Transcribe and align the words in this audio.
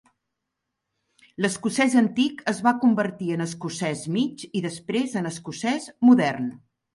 L'escocès 1.43 1.95
antic 2.01 2.41
es 2.51 2.61
va 2.67 2.73
convertir 2.85 3.29
en 3.35 3.45
escocès 3.45 4.03
mig 4.17 4.47
i 4.61 4.63
després 4.69 5.15
en 5.23 5.31
escocès 5.33 5.87
modern. 6.11 6.51